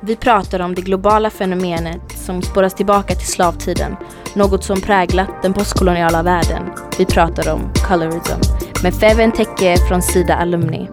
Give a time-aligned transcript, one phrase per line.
[0.00, 3.96] Vi pratar om det globala fenomenet som spåras tillbaka till slavtiden,
[4.34, 6.62] något som präglat den postkoloniala världen.
[6.98, 8.40] Vi pratar om colorism
[8.82, 10.88] med Feven Tekke från Sida Alumni.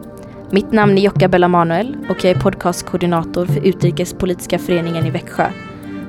[0.51, 5.47] Mitt namn är Jocka Bella Manuel och jag är podcastkoordinator för Utrikespolitiska föreningen i Växjö.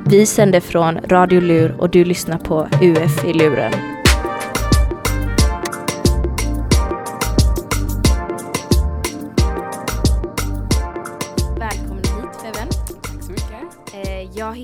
[0.06, 3.72] Vi sänder från Radio Lur och du lyssnar på UF i luren.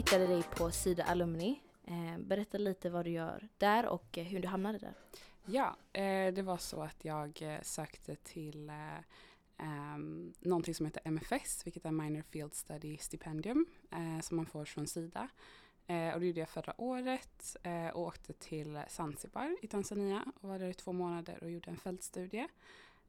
[0.02, 1.60] Hittade dig på Sida Alumni.
[1.84, 4.94] Eh, berätta lite vad du gör där och eh, hur du hamnade där.
[5.44, 8.72] Ja, eh, det var så att jag sökte till
[9.58, 13.66] ehm, någonting som heter MFS, vilket är Minor Field Study Stipendium,
[14.22, 15.28] som man får från Sida.
[16.14, 17.56] Och det gjorde jag förra året
[17.92, 21.76] och åkte till Zanzibar i Tanzania och var där i två månader och gjorde en
[21.76, 22.48] fältstudie.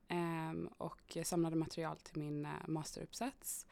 [0.08, 3.66] Ehm, och samlade material till min masteruppsats.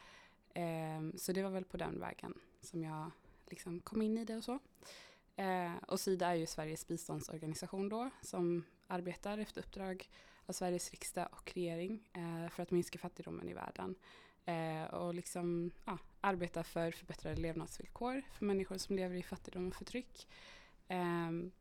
[0.54, 3.12] Ehm, så det var väl på den vägen som jag
[3.50, 4.60] liksom kom in i det och så.
[5.36, 10.10] Eh, och Sida är ju Sveriges biståndsorganisation då som arbetar efter uppdrag
[10.46, 13.96] av Sveriges riksdag och regering eh, för att minska fattigdomen i världen.
[14.46, 19.76] Eh, och liksom ja, arbeta för förbättrade levnadsvillkor för människor som lever i fattigdom och
[19.76, 20.28] förtryck.
[20.88, 21.52] Ehm,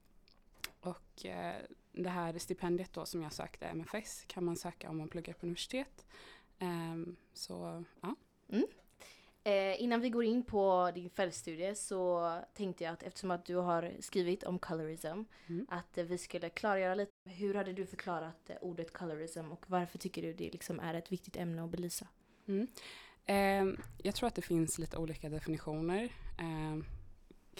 [0.81, 1.62] och eh,
[1.93, 5.47] det här stipendiet då som jag sökte, MFS, kan man söka om man pluggar på
[5.47, 6.06] universitet.
[6.59, 8.15] Ehm, så ja.
[8.48, 8.67] Mm.
[9.45, 13.57] Eh, innan vi går in på din fältstudie så tänkte jag att eftersom att du
[13.57, 15.67] har skrivit om colorism Mm.
[15.69, 17.13] att eh, vi skulle klargöra lite.
[17.25, 21.13] Hur hade du förklarat eh, ordet colorism och varför tycker du det liksom är ett
[21.13, 22.07] viktigt ämne att belysa?
[22.49, 22.67] Mm.
[23.27, 26.85] Ehm, jag tror att det finns lite olika definitioner ehm,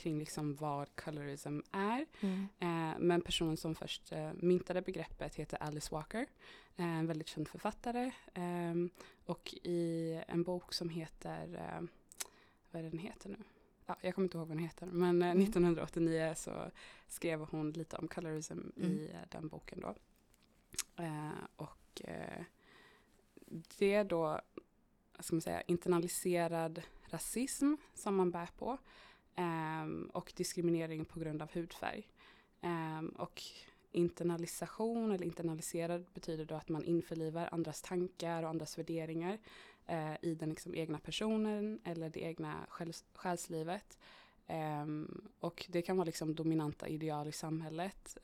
[0.01, 2.07] kring liksom vad colorism är.
[2.59, 6.27] Eh, men personen som först eh, myntade begreppet heter Alice Walker,
[6.77, 8.11] eh, en väldigt känd författare.
[8.35, 8.91] ehm,
[9.25, 11.87] och i en bok som heter, eh,
[12.71, 13.37] vad är den heter nu?
[13.87, 15.43] Ja, jag kommer inte ihåg vad den heter, men eh, Mm.
[15.43, 16.71] 1989 så
[17.09, 19.07] skrev hon lite om colorism i Mm.
[19.07, 19.95] eh, den boken då.
[21.03, 22.45] Eh, och eh,
[23.79, 24.41] det är då,
[25.21, 28.79] ska man säga, internaliserad rasism som man bär på
[29.41, 32.03] ehm, och diskriminering på grund av hudfärg.
[32.61, 33.43] Ehm, och
[33.93, 39.39] internalisation eller internaliserad betyder då att man införlivar andras tankar och andras värderingar
[39.87, 43.99] eh, i den liksom egna personen eller det egna själs- själslivet.
[44.47, 48.19] Ehm, och det kan vara liksom dominanta ideal i samhället.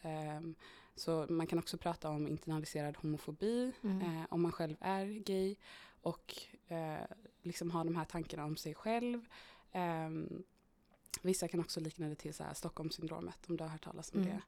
[0.95, 4.01] Så man kan också prata om internaliserad homofobi Mm.
[4.01, 5.57] eh, om man själv är gay
[6.03, 6.35] och
[6.69, 7.05] eh,
[7.43, 9.27] liksom ha de här tankarna om sig själv.
[9.73, 10.43] Ehm,
[11.23, 14.21] vissa kan också likna det till så här Stockholmssyndromet om du har hört talas om
[14.23, 14.31] Mm.
[14.31, 14.43] det.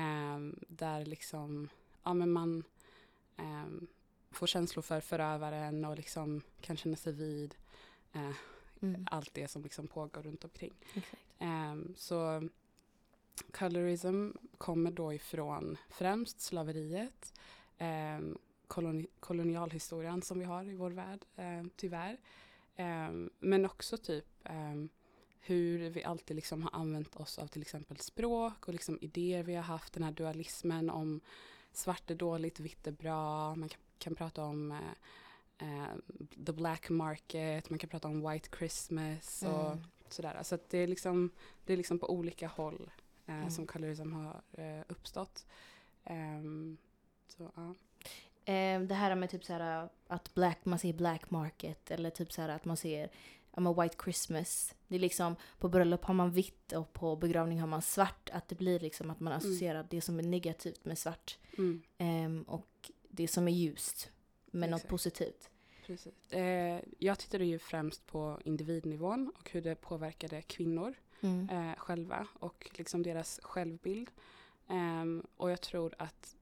[0.00, 1.68] Ehm, där liksom,
[2.02, 2.64] ja men man
[3.36, 3.86] ehm,
[4.30, 7.54] får känslor för förövaren och liksom kan känna sig vid
[8.12, 8.30] eh,
[8.82, 9.06] Mm.
[9.10, 10.74] allt det som liksom pågår runt omkring.
[11.38, 12.48] Ehm, så
[13.52, 17.40] colorism kommer då ifrån främst slaveriet,
[17.78, 18.38] um,
[18.68, 22.16] koloni kolonialhistorien som vi har i vår värld, ehm, tyvärr.
[22.76, 24.88] Ehm, men också typ ehm,
[25.46, 29.54] hur vi alltid liksom har använt oss av till exempel språk och liksom idéer vi
[29.54, 31.20] har haft, den här dualismen om
[31.72, 33.54] svart är dåligt, vitt är bra.
[33.54, 34.78] Man kan, kan prata om eh,
[35.58, 35.88] eh,
[36.46, 39.84] the black market, man kan prata om white Christmas och Mm.
[40.08, 40.42] sådär.
[40.42, 41.30] Så det är liksom,
[41.64, 42.90] det är liksom på olika håll
[43.26, 43.50] eh, Mm.
[43.50, 45.46] som colorism har eh, uppstått.
[46.04, 46.76] Ehm,
[47.28, 47.74] så, ja.
[48.52, 52.32] Eh, det här med typ så här att black, man ser black market eller typ
[52.32, 53.10] så här att man ser
[53.64, 54.74] ja, white Christmas.
[54.88, 58.30] Det är liksom på bröllop har man vitt och på begravning har man svart.
[58.32, 62.42] Att det blir liksom att man associerar det som är negativt med svart Mm, ehm,
[62.42, 64.10] och det som är ljust
[64.50, 64.90] med något Exakt.
[64.90, 65.50] positivt.
[65.86, 66.32] precis.
[66.32, 71.48] Eh, jag tittade ju främst på individnivån och hur det påverkade kvinnor Mm.
[71.50, 74.10] eh, själva och liksom deras självbild.
[74.68, 76.36] Ehm, och jag tror att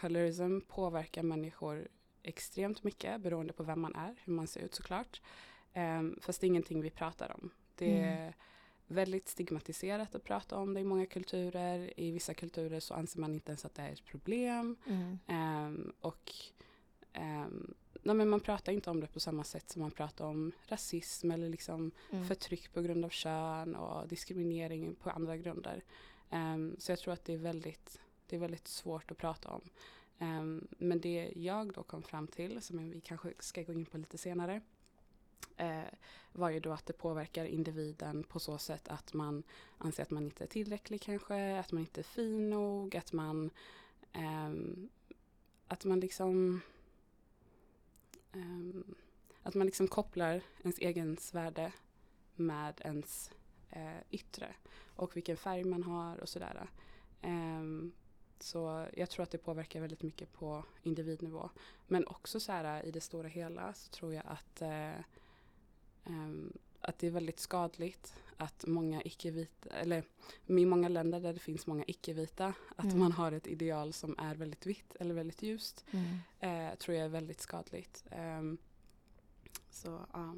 [0.00, 1.88] colorism påverkar människor
[2.22, 5.20] extremt mycket beroende på vem man är, hur man ser ut såklart.
[5.74, 7.50] Um, fast det är ingenting vi pratar om.
[7.74, 8.32] Det är Mm.
[8.86, 12.00] väldigt stigmatiserat att prata om det i många kulturer.
[12.00, 14.76] I vissa kulturer så anser man inte ens att det är ett problem.
[14.86, 15.18] Mm.
[15.26, 16.32] Ehm, och
[17.12, 20.52] ehm, nej, men man pratar inte om det på samma sätt som man pratar om
[20.66, 22.24] rasism eller liksom Mm.
[22.28, 25.82] förtryck på grund av kön och diskriminering på andra grunder.
[26.30, 29.62] Ehm, så jag tror att det är väldigt, det är väldigt svårt att prata om.
[30.18, 33.98] Ehm, men det jag då kom fram till, som vi kanske ska gå in på
[33.98, 34.60] lite senare,
[35.56, 35.82] eh,
[36.32, 39.42] var ju då att det påverkar individen på så sätt att man
[39.78, 43.50] anser att man inte är tillräcklig kanske, att man inte är fin nog, att man
[44.12, 44.50] eh,
[45.66, 46.60] att man liksom
[48.32, 48.80] eh,
[49.42, 51.72] att man liksom kopplar ens egen värde
[52.34, 53.30] med ens
[53.70, 54.54] eh, yttre
[54.96, 56.70] och vilken färg man har och sådär.
[57.22, 57.92] Ehm,
[58.38, 61.50] så jag tror att det påverkar väldigt mycket på individnivå.
[61.86, 65.04] Men också så här i det stora hela så tror jag att, eh,
[66.80, 70.04] att det är väldigt skadligt att många icke-vita, eller
[70.46, 72.98] i många länder där det finns många icke-vita, att mm.
[72.98, 75.84] man har ett ideal som är väldigt vitt eller väldigt ljust.
[75.90, 76.18] Mm.
[76.40, 78.04] Eh, tror jag är väldigt skadligt.
[78.18, 78.58] Um,
[79.70, 80.34] så ja.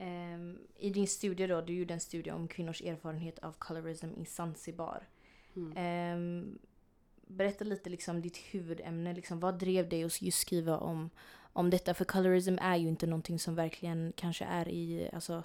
[0.00, 4.24] Um, I din studie då, du gjorde en studie om kvinnors erfarenhet av colorism i
[4.24, 5.08] Zanzibar.
[5.56, 6.16] Mm.
[6.16, 6.58] Um,
[7.26, 9.14] berätta lite liksom ditt huvudämne.
[9.14, 11.10] Liksom, vad drev dig att just skriva om,
[11.52, 11.94] om detta?
[11.94, 15.42] För colorism är ju inte någonting som verkligen kanske är i alltså,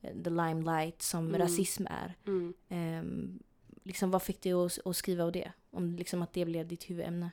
[0.00, 1.40] the limelight som mm.
[1.40, 2.16] rasism är.
[2.26, 2.54] Mm.
[2.68, 3.42] Um,
[3.82, 5.52] liksom, vad fick dig att, att skriva om det?
[5.70, 7.30] Om liksom att det blev ditt huvudämne?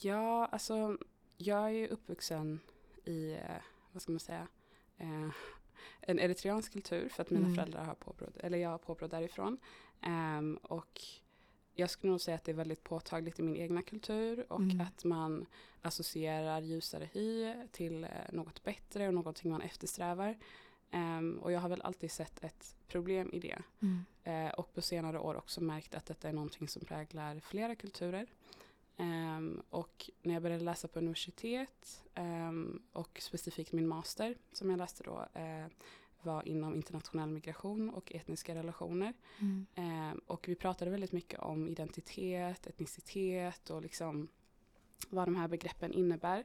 [0.00, 0.98] Ja, alltså
[1.36, 2.60] jag är ju uppvuxen
[3.04, 3.62] i, eh,
[3.92, 4.46] vad ska man säga,
[4.96, 5.30] eh,
[6.00, 7.54] en eritreansk kultur för att mina mm.
[7.54, 9.58] föräldrar har påbrå, eller jag har påbrå därifrån.
[10.06, 11.00] Um, och
[11.78, 14.80] jag skulle nog säga att det är väldigt påtagligt i min egna kultur och mm.
[14.80, 15.46] att man
[15.82, 20.38] associerar ljusare hy till eh, något bättre och någonting man eftersträvar.
[20.92, 23.58] Um, och jag har väl alltid sett ett problem i det.
[23.82, 24.04] Mm.
[24.46, 28.26] Uh, och på senare år också märkt att detta är någonting som präglar flera kulturer.
[28.96, 34.78] Um, och när jag började läsa på universitet um, och specifikt min master som jag
[34.78, 35.66] läste då uh,
[36.22, 39.12] var inom internationell migration och etniska relationer.
[39.38, 39.66] Mm.
[39.76, 44.28] Um, och vi pratade väldigt mycket om identitet, etnicitet och liksom
[45.08, 46.44] vad de här begreppen innebär.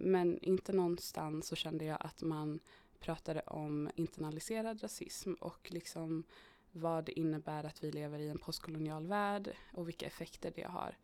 [0.00, 2.60] men inte någonstans så kände jag att man
[3.00, 6.24] pratade om internaliserad rasism och liksom
[6.72, 10.96] vad det innebär att vi lever i en postkolonial värld och vilka effekter det har.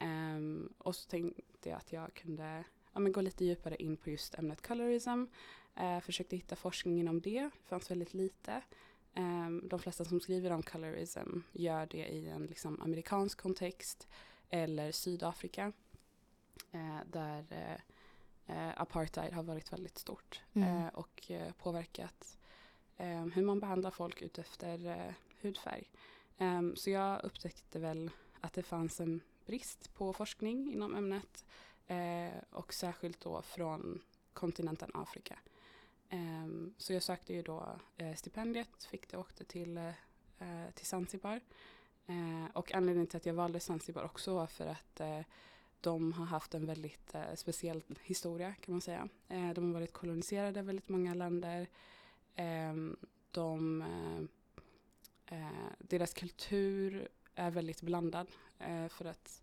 [0.00, 4.34] Um, och så tänkte jag att jag kunde ja, gå lite djupare in på just
[4.34, 5.24] ämnet colorism.
[5.80, 8.62] Uh, försökte hitta forskning inom det, det fanns väldigt lite.
[9.16, 14.08] Um, de flesta som skriver om colorism gör det i en liksom, amerikansk kontext
[14.50, 15.72] eller Sydafrika.
[16.74, 17.44] Uh, där
[18.48, 20.88] uh, apartheid har varit väldigt stort mm.
[20.88, 22.38] och påverkat
[23.34, 25.90] hur man behandlar folk utefter hudfärg.
[26.38, 28.10] Um, så jag upptäckte väl
[28.40, 31.44] att det fanns en brist på forskning inom ämnet
[31.86, 34.00] eh, och särskilt då från
[34.32, 35.38] kontinenten Afrika.
[36.10, 40.86] Um, så jag sökte ju då uh, stipendiet, fick det och åkte till, uh, till
[40.86, 41.40] Zanzibar.
[42.08, 45.20] Uh, och anledningen till att jag valde Zanzibar också var för att eh,
[45.80, 49.08] de har haft en väldigt speciell historia kan man säga.
[49.28, 51.68] Ehm, de har varit koloniserade i väldigt många länder.
[53.30, 53.84] de,
[55.78, 58.26] deras kultur är väldigt blandad.
[58.88, 59.42] För att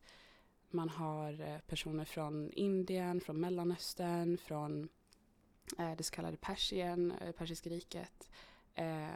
[0.70, 4.90] man har personer från Indien, från Mellanöstern, från
[5.98, 8.30] det så kallade Persien, eh, Persiska riket,
[8.76, 9.08] eh,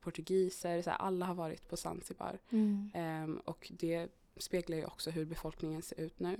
[0.00, 2.38] portugiser, så här, alla har varit på Zanzibar.
[2.50, 2.90] Mm.
[2.94, 6.32] Ehm, och det speglar ju också hur befolkningen ser ut nu.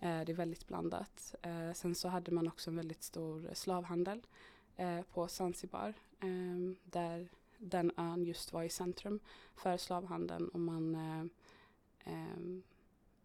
[0.00, 1.34] Eh, det är väldigt blandat.
[1.74, 4.26] sen så hade man också en väldigt stor slavhandel
[5.12, 7.28] på Zanzibar ehm, där
[7.58, 9.20] den ön just var i centrum
[9.54, 10.94] för slavhandeln och man
[12.04, 12.62] eh,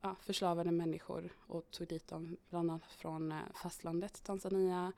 [0.02, 4.94] ja, förslavade människor och tog dit dem bland annat från eh, fastlandet, Tanzania,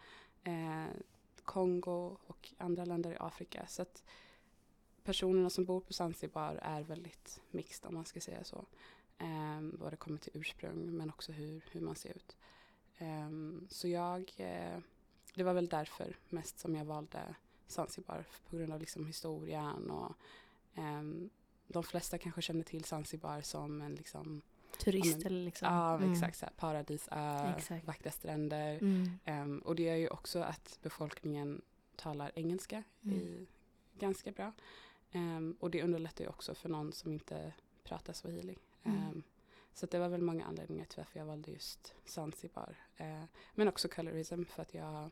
[0.47, 0.85] eh,
[1.43, 3.65] Kongo och andra länder i Afrika.
[3.67, 4.03] Så att
[5.03, 8.65] personerna som bor på Zanzibar är väldigt mixed om man ska säga så.
[9.17, 12.37] Eh, vad det kommer till ursprung men också hur, hur man ser ut.
[12.97, 13.29] Eh,
[13.69, 14.79] så jag, eh,
[15.35, 17.35] det var väl därför mest som jag valde
[17.67, 20.15] Zanzibar på grund av liksom historien och
[20.75, 21.29] ehm,
[21.67, 24.41] de flesta kanske känner till Zanzibar som en liksom
[24.79, 25.67] Turist eller liksom.
[25.67, 26.11] Ja, mm.
[26.11, 26.37] exakt.
[26.37, 27.87] Så här, paradisö, exakt.
[27.87, 28.77] vackra stränder.
[28.81, 29.19] Mm.
[29.25, 31.61] Um, och det är ju också att befolkningen
[31.95, 33.17] talar engelska mm.
[33.17, 33.47] i,
[33.99, 34.51] ganska bra.
[35.13, 37.53] Um, och det underlättar ju också för någon som inte
[37.83, 38.57] pratar swahili.
[38.83, 39.23] Um,
[39.73, 42.75] så det var väl många anledningar till varför jag valde just Zanzibar.
[43.01, 43.23] Uh,
[43.55, 45.09] men också colorism för att jag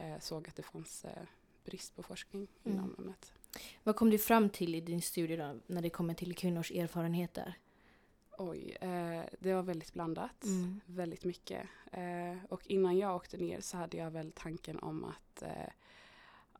[0.00, 1.22] uh, såg att det fanns uh,
[1.64, 2.94] brist på forskning inom mm.
[2.98, 3.32] ämnet.
[3.82, 7.54] Vad kom du fram till i din studie då, när det kommer till kvinnors erfarenheter?
[8.42, 10.44] Oj, eh, det var väldigt blandat.
[10.44, 10.80] Mm.
[10.86, 11.68] Väldigt mycket.
[11.92, 15.72] Eh, och innan jag åkte ner så hade jag väl tanken om att eh,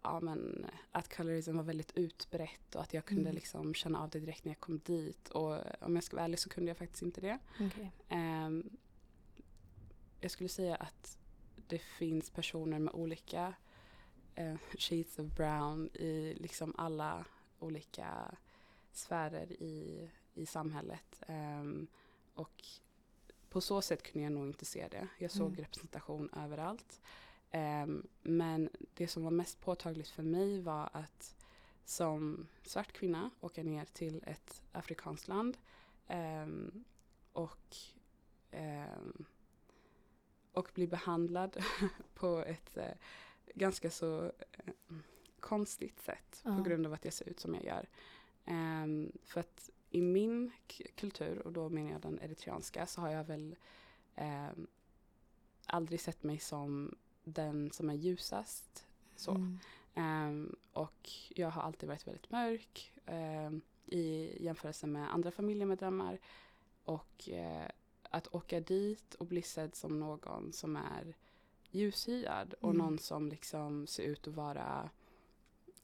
[0.03, 3.35] ja, men, att colorism var väldigt utbrett och att jag kunde mm.
[3.35, 5.29] liksom känna av det direkt när jag kom dit.
[5.29, 7.39] Och om jag ska vara ärlig så kunde jag faktiskt inte det.
[7.55, 7.89] Okay.
[8.09, 8.71] Ehm,
[10.21, 11.19] jag skulle säga att
[11.69, 13.55] det finns personer med olika
[14.35, 17.25] eh, shades of brown i liksom alla
[17.59, 18.35] olika
[18.93, 21.23] sfärer i, i samhället.
[21.29, 21.87] Um,
[22.35, 22.65] och
[23.51, 25.09] på så sätt kunde jag nog inte se det.
[25.19, 25.57] Jag såg mm.
[25.57, 27.01] representation överallt.
[27.53, 31.37] Um, men det som var mest påtagligt för mig var att
[31.85, 35.57] som svart kvinna åka ner till ett afrikanskt land
[36.09, 36.85] um,
[37.33, 37.77] och,
[38.53, 39.25] um,
[40.53, 41.65] och bli behandlad
[42.15, 42.85] på ett uh,
[43.55, 44.97] ganska så uh,
[45.41, 46.57] konstigt sätt uh.
[46.57, 47.89] på grund av att jag ser ut som jag gör.
[49.25, 50.51] för att i min
[50.95, 53.57] kultur, och då menar jag den eritreanska, så har jag väl
[55.67, 56.95] aldrig sett mig som
[57.25, 58.87] den som är ljusast.
[59.17, 59.31] Så.
[59.31, 59.59] Mm.
[59.95, 66.19] Um, och jag har alltid varit väldigt mörk um, i jämförelse med andra familjemedlemmar.
[66.85, 67.69] Och uh,
[68.03, 71.15] att åka dit och bli sedd som någon som är
[71.71, 72.79] ljushyad och mm.
[72.79, 74.91] någon som liksom ser ut att vara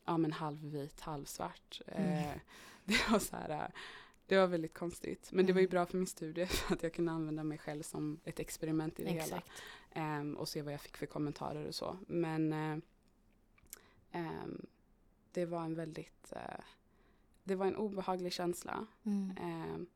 [0.04, 1.80] ja, men halvvit, halvsvart.
[1.86, 2.38] Mm.
[2.94, 3.70] Det var så här,
[4.26, 5.28] det var väldigt konstigt.
[5.32, 5.70] Men det var ju mm.
[5.70, 9.04] bra för min studie för att jag kunde använda mig själv som ett experiment i
[9.04, 9.50] det Exakt.
[9.92, 10.20] hela.
[10.20, 11.98] Um, och se vad jag fick för kommentarer och så.
[12.06, 12.52] Men
[14.12, 14.66] um,
[15.32, 16.64] det var en väldigt, uh,
[17.44, 18.86] det var en obehaglig känsla.
[19.02, 19.36] Mm.
[19.42, 19.86] Um,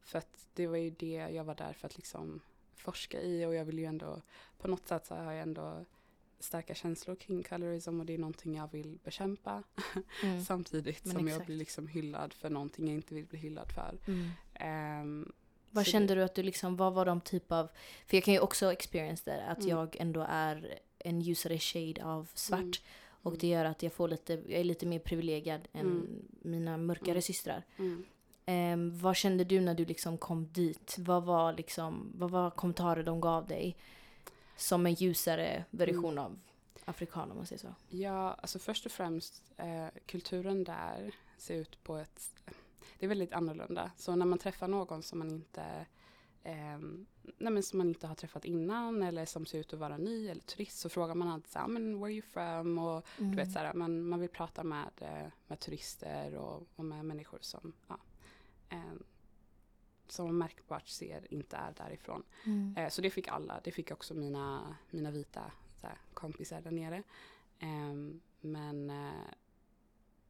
[0.00, 2.40] för att det var ju det jag var där för att liksom
[2.74, 4.22] forska i och jag vill ju ändå,
[4.58, 5.84] på något sätt så har jag ändå
[6.42, 9.62] starka känslor kring colorism och det är någonting jag vill bekämpa.
[10.22, 10.44] Mm.
[10.44, 11.38] Samtidigt Men som exakt.
[11.38, 13.98] jag blir liksom hyllad för någonting jag inte vill bli hyllad för.
[14.06, 15.02] Mm.
[15.02, 15.32] Um,
[15.70, 17.68] vad kände det, du att du liksom, vad var de typ av,
[18.06, 19.70] för jag kan ju också experience det, att mm.
[19.70, 22.60] jag ändå är en ljusare shade av svart.
[22.60, 22.72] Mm.
[23.22, 26.24] Och det gör att jag får lite, jag är lite mer privilegierad än mm.
[26.42, 27.22] mina mörkare mm.
[27.22, 27.64] systrar.
[28.46, 30.96] Um, vad kände du när du liksom kom dit?
[30.98, 33.76] Vad var, liksom, vad var kommentarer de gav dig?
[34.62, 36.24] Som en ljusare version mm.
[36.24, 36.38] av
[36.84, 37.74] afrikan om man säger så.
[37.88, 42.30] Ja, alltså först och främst eh, kulturen där ser ut på ett
[42.98, 43.90] det är väldigt annorlunda.
[43.96, 45.86] Så när man träffar någon som man inte
[46.42, 46.78] eh,
[47.38, 50.42] nej som man inte har träffat innan eller som ser ut att vara ny eller
[50.42, 52.78] turist så frågar man alltid så här, men where are you from?
[52.78, 53.30] Och mm.
[53.30, 53.52] du vet mm.
[53.52, 57.72] så här, man, man vill prata med, eh, med turister och, och med människor som,
[57.88, 57.98] ja,
[58.68, 58.92] eh,
[60.12, 62.22] som man märkbart ser inte är därifrån.
[62.46, 62.76] Mm.
[62.76, 65.52] Eh, så det fick alla, det fick också mina, mina vita
[65.82, 67.02] här, kompisar där nere.
[67.58, 69.30] Ehm, men eh,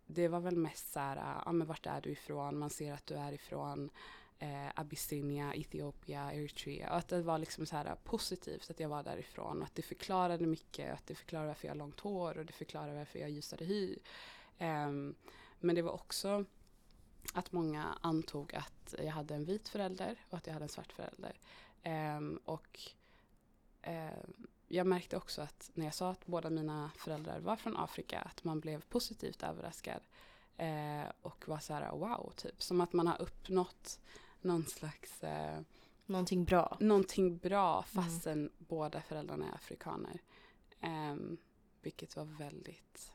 [0.06, 2.58] det var väl mest så här, ja men vart är du ifrån?
[2.58, 3.90] Man ser att du är ifrån
[4.38, 6.90] eh, Abyssinia, Etiopien, Eritrea.
[6.90, 9.58] Och att det var liksom så här positivt att jag var därifrån.
[9.58, 10.94] Och att det förklarade mycket.
[10.94, 13.64] Att det förklarade varför jag har långt hår och det förklarade varför jag har ljusare
[13.64, 13.96] hy.
[14.58, 15.14] Um,
[15.60, 16.44] men det var också
[17.34, 20.92] att många antog att jag hade en vit förälder och att jag hade en svart
[20.92, 21.38] förälder.
[22.18, 22.80] Um, och
[23.86, 28.20] um, jag märkte också att när jag sa att båda mina föräldrar var från Afrika
[28.20, 30.00] att man blev positivt överraskad.
[30.56, 32.62] Eh, och var så här wow, typ.
[32.62, 34.00] Som att man har uppnått
[34.40, 35.60] någon slags eh,
[36.06, 36.76] Någonting bra.
[36.80, 38.52] Någonting bra fastän mm.
[38.58, 40.22] båda föräldrarna är afrikaner.
[40.80, 41.16] Eh,
[41.82, 43.12] vilket var väldigt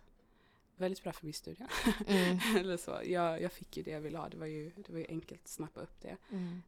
[0.78, 1.66] väldigt bra för min studie.
[2.08, 2.40] Mm.
[2.58, 3.02] Eller så.
[3.06, 4.30] Jag, jag fick ju det jag ville ha.
[4.30, 6.18] Det var ju, det var ju enkelt att snappa upp det.
[6.32, 6.62] Mm.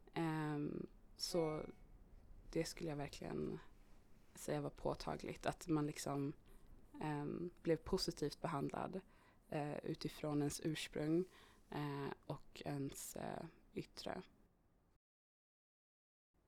[0.54, 0.86] Um,
[1.16, 1.62] så
[2.52, 3.58] det skulle jag verkligen
[4.34, 5.46] säga var påtagligt.
[5.46, 6.32] Att man liksom
[7.02, 9.00] um, blev positivt behandlad
[9.54, 11.24] uh, utifrån ens ursprung
[11.74, 14.22] uh, och ens uh, yttre.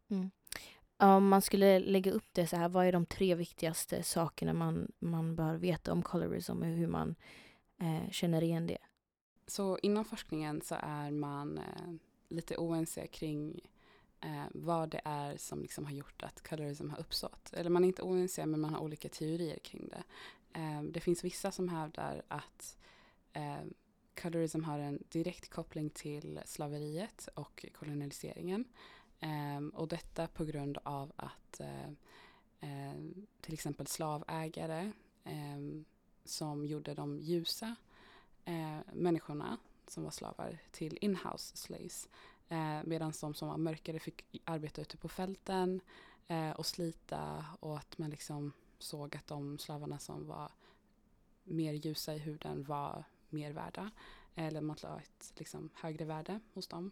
[0.09, 0.31] Mm.
[0.97, 4.93] Om man skulle lägga upp det så här, vad är de tre viktigaste sakerna man,
[4.99, 7.15] man bör veta om colorism och hur man
[7.83, 8.79] eh, känner igen det?
[9.47, 11.93] Så inom forskningen så är man eh,
[12.29, 13.61] lite oense kring
[14.21, 17.53] eh, vad det är som liksom har gjort att colorism har uppstått.
[17.53, 20.03] Eller man är inte oense men man har olika teorier kring det.
[20.61, 22.77] Eh, det finns vissa som hävdar att
[23.33, 23.65] eh,
[24.23, 28.65] colorism har en direkt koppling till slaveriet och kolonialiseringen.
[29.21, 32.95] Ehm, och detta på grund av att eh,
[33.41, 34.93] till exempel slavägare
[35.25, 35.85] ehm,
[36.25, 37.77] som gjorde de ljusa
[38.45, 42.09] eh, människorna som var slavar till inhouse slaves
[42.53, 45.81] Eh, Medan de som var mörkare fick arbeta ute på fälten
[46.27, 50.51] eh, och slita och att man liksom såg att de slavarna som var
[51.45, 53.91] mer ljusa i huden var mer värda.
[54.35, 56.91] Eller man la ett liksom, högre värde hos dem.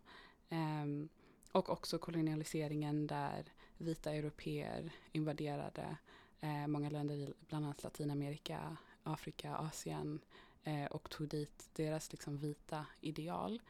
[0.49, 1.09] Um,
[1.53, 3.45] och också kolonialiseringen där
[3.79, 5.97] vita europeer invaderade
[6.41, 10.21] eh, många länder i bland annat Latinamerika, Afrika, Asien
[10.65, 13.63] eh, och tog dit deras liksom, vita ideal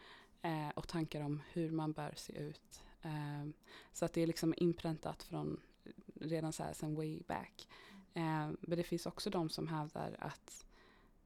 [0.43, 2.83] eh, och tankar om hur man bör se ut.
[3.03, 3.49] Eh,
[3.93, 5.61] så att det är liksom inpräntat från
[6.21, 7.69] redan så här sen way back.
[8.15, 10.67] Eh, men det finns också de som hävdar att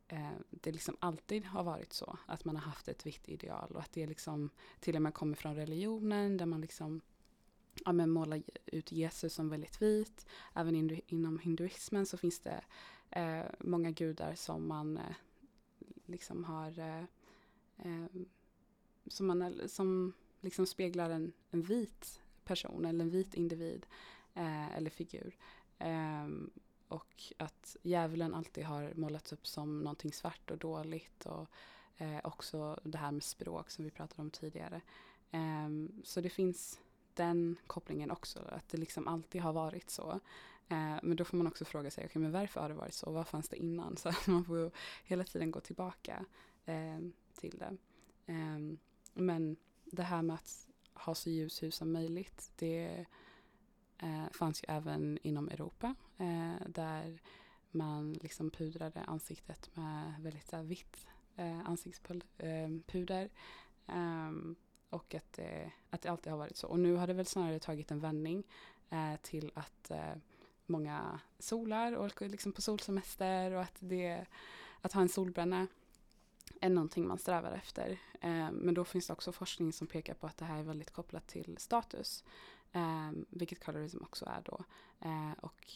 [0.09, 2.19] eh, det liksom alltid har varit så.
[2.27, 5.37] Att man har haft ett vitt ideal och att det liksom till och med kommer
[5.37, 7.01] från religionen där man liksom
[7.85, 10.27] ja, men måla ut Jesus som väldigt vit.
[10.55, 12.65] Även in, inom hinduismen så finns det
[13.15, 15.17] eh, många gudar som man eh,
[16.07, 17.05] liksom har eh,
[17.79, 18.07] eh
[19.07, 23.87] som, man, som liksom speglar en, en vit person eller en vit individ
[24.35, 25.37] eh, eller figur.
[25.79, 26.51] Ehm,
[26.89, 31.49] och att djävulen alltid har målats upp som någonting svart och dåligt och
[31.97, 34.81] eh, också det här med språk som vi pratade om tidigare.
[35.31, 36.81] Ehm, så det finns
[37.15, 40.21] den kopplingen också, att det liksom alltid har varit så.
[40.69, 43.11] Eh, men då får man också fråga sig, okay, men varför har det varit så?
[43.11, 43.97] Vad fanns det innan?
[43.97, 44.71] Så man får
[45.05, 46.25] hela tiden gå tillbaka
[46.65, 46.99] eh,
[47.35, 47.77] till det.
[48.27, 48.59] Eh,
[49.15, 53.07] men det här med att ha så ljus hus som möjligt, det
[53.99, 57.21] eh, fanns ju även inom Europa eh, där
[57.71, 61.07] man liksom pudrade ansiktet med väldigt så här, vitt
[61.65, 63.31] ansiktspuder.
[63.87, 64.57] Ehm,
[64.95, 66.67] och att, eh, att det alltid har varit så.
[66.67, 68.45] Och nu har det väl snarare tagit en vändning
[68.91, 70.15] eh, till att eh,
[70.67, 74.27] många solar och liksom på solsemester och att, det,
[74.81, 75.67] att ha en solbränna
[76.61, 77.99] är någonting man strävar efter.
[78.21, 80.91] Eh, men då finns det också forskning som pekar på att det här är väldigt
[80.91, 82.25] kopplat till status.
[82.73, 84.65] Eh, vilket colorism också är då.
[85.01, 85.73] Eh, och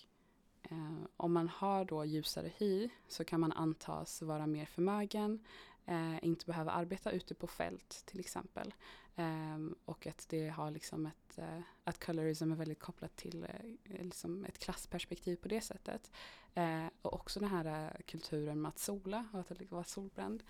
[0.62, 5.44] eh, om man har då ljusare hy så kan man antas vara mer förmögen,
[5.88, 8.74] eh, inte behöva arbeta ute på fält till exempel.
[9.16, 14.04] Eh, och att det har liksom ett, eh, att colorism är väldigt kopplat till eh,
[14.04, 16.10] liksom ett klassperspektiv på det sättet.
[16.54, 20.42] Eh, och också den här eh, kulturen med att sola och att liksom vara solbränd.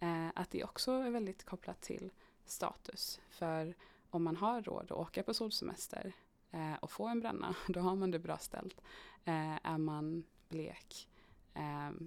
[0.00, 2.12] Eh, att det också är väldigt kopplat till
[2.44, 3.20] status.
[3.28, 3.74] För
[4.10, 6.12] om man har råd att åka på solsemester
[6.50, 8.80] eh, och få en bränna, då har man det bra ställt.
[9.24, 11.08] Eh, är man blek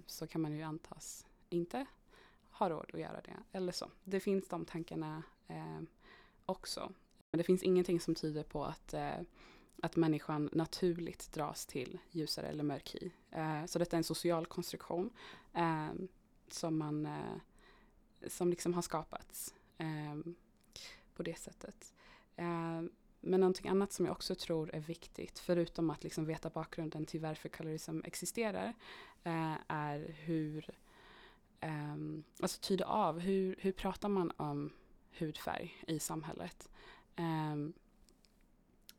[0.06, 1.86] så kan man ju antas inte
[2.58, 3.38] har råd att göra det.
[3.52, 3.92] Eller så.
[4.04, 5.82] Det finns de tankarna eh,
[6.46, 6.92] också.
[7.32, 9.20] Men det finns ingenting som tyder på att, eh,
[9.82, 13.12] att människan naturligt dras till ljusare eller mörk hy.
[13.32, 15.10] Eh, så detta är en social konstruktion
[15.54, 15.90] eh,
[16.48, 17.38] som, man, eh,
[18.28, 20.34] som liksom har skapats eh,
[21.14, 21.94] på det sättet.
[22.36, 22.82] Eh,
[23.20, 27.22] men någonting annat som jag också tror är viktigt, förutom att liksom veta bakgrunden till
[27.22, 28.74] varför colorism existerar,
[29.24, 30.70] eh, är hur
[31.62, 34.74] um, alltså tyda av hur, hur pratar man om
[35.20, 36.70] hudfärg i samhället.
[37.18, 37.74] Um,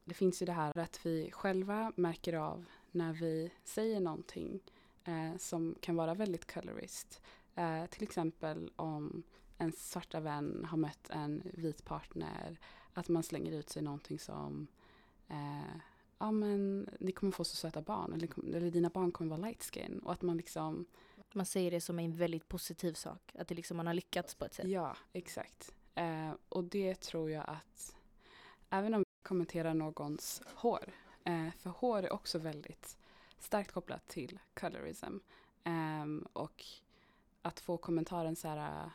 [0.04, 4.60] det finns ju det här att vi själva märker av när vi säger någonting
[5.04, 7.22] eh, som kan vara väldigt colorist.
[7.54, 9.22] Eh, till exempel om
[9.58, 12.58] en svarta vän har mött en vit partner,
[12.92, 14.66] att man slänger ut sig någonting som
[15.28, 15.80] eh,
[16.18, 19.62] ja men ni kommer få så söta barn eller, eller dina barn kommer vara light
[19.62, 20.86] skin och att man liksom
[21.34, 23.32] man säger det som en väldigt positiv sak.
[23.38, 24.68] Att det liksom man har lyckats på ett sätt.
[24.68, 25.74] Ja, exakt.
[25.94, 27.96] Eh, och det tror jag att
[28.70, 30.92] även om vi kommenterar någons hår.
[31.24, 32.98] Eh, för hår är också väldigt
[33.38, 35.18] starkt kopplat till colorism.
[35.64, 36.64] Eh, och
[37.42, 38.90] att få kommentaren så här,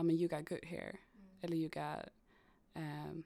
[0.00, 1.00] I mean, you got good hair.
[1.14, 1.38] Mm.
[1.40, 2.08] Eller you got
[2.74, 3.24] um,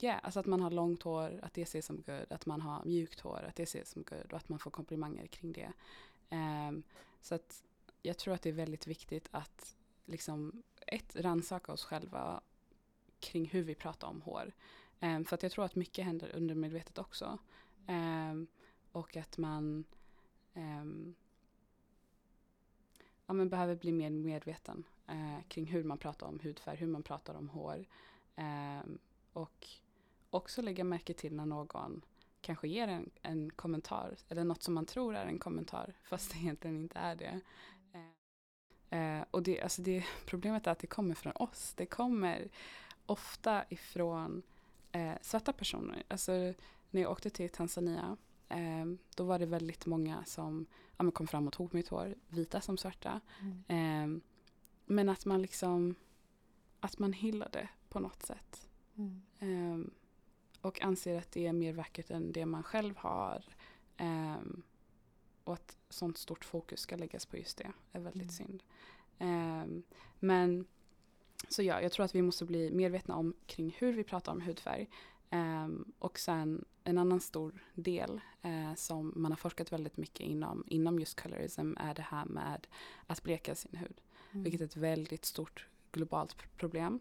[0.00, 2.84] yeah, alltså att man har långt hår, att det ses som good, att man har
[2.84, 5.72] mjukt hår, att det ses som good och att man får komplimanger kring det.
[6.30, 6.82] Um,
[7.20, 7.64] så att
[8.02, 12.40] jag tror att det är väldigt viktigt att liksom ett, rannsaka oss själva
[13.20, 14.52] kring hur vi pratar om hår.
[15.00, 17.38] Um, för att jag tror att mycket händer undermedvetet också.
[17.88, 18.46] Um,
[18.92, 19.84] och att man
[23.26, 27.02] ja, men behöver bli mer medveten uh, kring hur man pratar om hudfärg, hur man
[27.02, 27.86] pratar om hår.
[29.32, 29.66] och
[30.30, 32.04] också lägga märke till när någon
[32.46, 36.38] kanske ger en, en kommentar eller något som man tror är en kommentar fast det
[36.38, 37.40] egentligen inte är det.
[38.90, 41.74] Eh, och det, alltså det, problemet är att det kommer från oss.
[41.76, 42.48] Det kommer
[43.06, 44.42] ofta ifrån
[44.92, 46.02] eh, svarta personer.
[46.08, 46.32] Alltså
[46.90, 48.16] när jag åkte till Tanzania
[48.48, 52.60] eh, då var det väldigt många som ja, kom fram och tog mitt hår, vita
[52.60, 53.20] som svarta.
[53.40, 53.64] Mm.
[53.68, 54.22] Eh,
[54.84, 55.94] men att man liksom
[56.80, 58.68] att man hyllade på något sätt.
[58.96, 59.90] Mm.
[60.66, 63.44] Och anser att det är mer vackert än det man själv har.
[64.00, 64.62] Um,
[65.44, 68.28] och att sånt stort fokus ska läggas på just det är väldigt mm.
[68.28, 68.62] synd.
[69.18, 69.82] Um,
[70.18, 70.66] men
[71.48, 74.40] så ja, jag tror att vi måste bli medvetna om kring hur vi pratar om
[74.40, 74.88] hudfärg.
[75.30, 80.64] Um, och sen en annan stor del uh, som man har forskat väldigt mycket inom,
[80.66, 82.66] inom just colorism är det här med
[83.06, 84.00] att bleka sin hud.
[84.30, 84.42] Mm.
[84.42, 87.00] Vilket är ett väldigt stort globalt problem.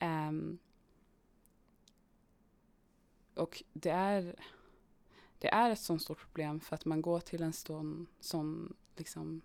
[0.00, 0.58] Um,
[3.36, 4.36] och det är,
[5.38, 9.40] det är ett sånt stort problem för att man går till en sån, sån liksom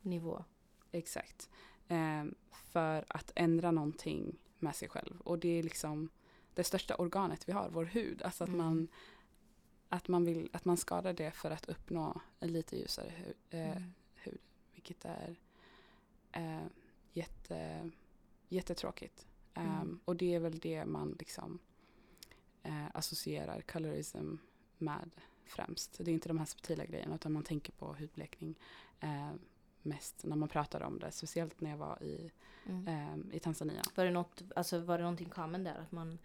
[0.00, 0.44] nivå.
[0.92, 1.50] Exakt.
[1.88, 5.20] Eh, för att ändra någonting med sig själv.
[5.20, 6.08] Och det är liksom
[6.54, 8.22] det största organet vi har, vår hud.
[8.22, 8.58] Alltså att, Mm.
[8.66, 8.88] man,
[9.88, 13.36] att, man vill, att man skadar det för att uppnå en lite ljusare hud.
[13.50, 13.92] Eh, Mm.
[14.14, 14.38] hud
[14.74, 15.36] vilket är
[16.32, 16.66] eh,
[17.12, 17.90] jätte,
[18.48, 19.26] jättetråkigt.
[19.54, 20.00] Um, Mm.
[20.04, 21.58] Och det är väl det man liksom
[22.62, 24.34] eh, associerar colorism
[24.78, 25.10] med
[25.44, 25.98] främst.
[25.98, 28.54] Det är inte de här subtila grejerna utan man tänker på hudblekning
[29.00, 29.30] eh,
[29.82, 31.12] mest när man pratar om det.
[31.12, 32.30] Speciellt när jag var i,
[32.66, 32.88] Mm.
[33.30, 33.82] eh, i Tanzania.
[33.94, 35.74] Var, det något, alltså, var det någonting common där?
[35.78, 36.18] Att man,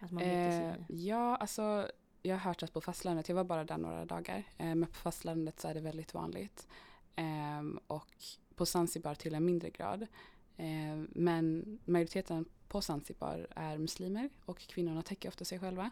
[0.00, 0.84] att man Eh, sig?
[1.06, 1.90] ja, alltså
[2.22, 4.94] jag har hört att på fastlandet, jag var bara där några dagar, eh, men på
[4.94, 6.68] fastlandet så är det väldigt vanligt.
[7.16, 8.14] Ehm, och
[8.54, 10.06] på Zanzibar till en mindre grad.
[10.56, 15.90] Ehm, men majoriteten på Zanzibar är muslimer och kvinnorna täcker ofta sig själva.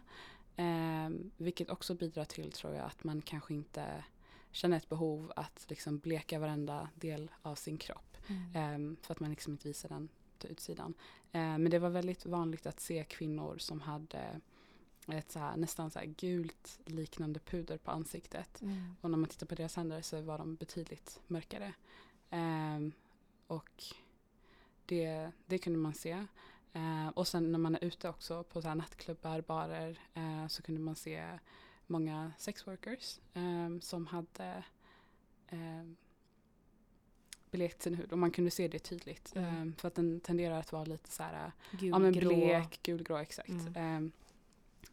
[0.55, 4.03] Ehm, vilket också bidrar till, tror jag, att man kanske inte
[4.51, 8.17] känner ett behov att liksom bleka varenda del av sin kropp.
[8.27, 8.55] Mm.
[8.55, 10.93] Ehm, för att man liksom inte visar den till utsidan.
[11.31, 14.41] Ehm, men det var väldigt vanligt att se kvinnor som hade
[15.07, 18.61] ett så här, nästan så gult liknande puder på ansiktet.
[18.61, 18.95] Mm.
[19.01, 21.73] Och när man tittar på deras händer så var de betydligt mörkare.
[22.29, 22.91] Ehm,
[23.47, 23.83] och
[24.85, 26.25] det, det kunde man se.
[26.77, 30.61] Ehm, och sen när man är ute också på så här nattklubbar, barer eh, så
[30.63, 31.39] kunde man se
[31.87, 34.63] många sexworkers ehm, som hade
[35.47, 35.95] ehm,
[37.51, 39.35] blekt sin hud och man kunde se det tydligt.
[39.35, 39.49] Mm.
[39.55, 43.17] Ehm, för att den tenderar att vara lite så här Gul, ja, men blek, gulgrå
[43.17, 43.49] exakt.
[43.49, 43.75] Mm.
[43.75, 44.11] Ehm,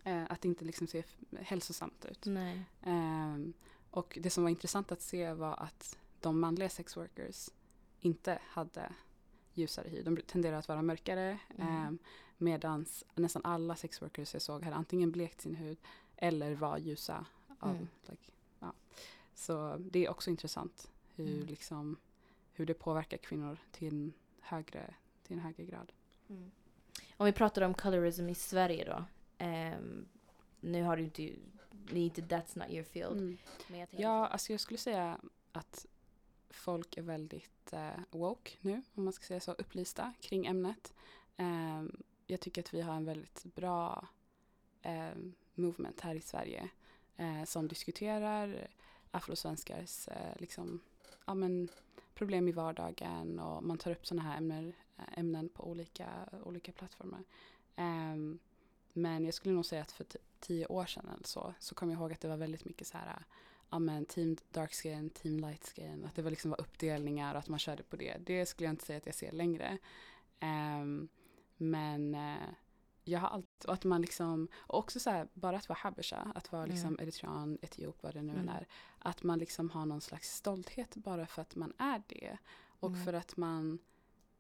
[0.05, 2.27] eh, att inte liksom ser f- hälsosamt ut.
[2.83, 3.53] Ehm,
[3.91, 7.49] och det som var intressant att se var att de manliga sexworkers
[8.01, 8.93] inte hade
[9.55, 10.03] ljusare hy.
[10.03, 11.69] De tenderar att vara mörkare Mm.
[11.77, 11.99] mm.
[12.39, 15.79] medan nästan alla sexworkers jag såg hade antingen blekt sin hud
[16.17, 17.27] eller var ljusa.
[17.59, 17.89] Av, Mm.
[18.07, 18.73] like, ja.
[19.35, 21.47] Så det är också intressant hur, Mm.
[21.47, 21.97] liksom,
[22.53, 24.95] hur det påverkar kvinnor till en högre,
[25.27, 25.93] till en högre grad.
[26.29, 26.51] Mm.
[27.17, 29.05] Om vi pratar om colorism i Sverige då.
[29.39, 30.07] ehm,
[30.61, 31.31] nu har du inte,
[31.71, 33.19] det är inte that's not your field.
[33.69, 33.87] Mm.
[33.91, 35.19] Ja, alltså jag skulle säga
[35.53, 35.87] att
[36.55, 40.95] folk är väldigt eh, woke nu, om man ska säga så, upplysta kring ämnet.
[41.37, 41.83] Eh,
[42.27, 44.09] jag tycker att vi har en väldigt bra
[44.83, 45.15] eh,
[45.55, 46.69] movement här i Sverige
[47.17, 48.69] eh, som diskuterar
[49.11, 50.81] afrosvenskars eh, liksom,
[51.27, 51.69] ja, men,
[52.15, 56.09] problem i vardagen och man tar upp sådana här ämnen, eh, ämnen på olika,
[56.45, 57.25] olika plattformar.
[57.77, 58.39] Ehm,
[58.93, 60.07] men jag skulle nog säga att för
[60.41, 62.99] tio år sedan eller så, så kom jag ihåg att det var väldigt mycket så
[62.99, 63.25] här
[63.75, 66.05] ja, men team dark skin, team light skin.
[66.05, 68.17] Att det var liksom var uppdelningar och att man körde på det.
[68.27, 69.79] Det skulle jag inte säga att jag ser längre.
[70.41, 71.09] Ehm,
[71.57, 72.49] men eh,
[73.05, 76.33] jag har alltid, och att man liksom, och också så här, bara att vara habesha,
[76.35, 77.01] att vara liksom Mm.
[77.03, 78.49] eritrean, etiop, vad det nu än Mm.
[78.55, 78.67] är.
[78.99, 82.39] Att man liksom har någon slags stolthet bara för att man är det.
[82.81, 83.05] Och Mm.
[83.05, 83.79] för att man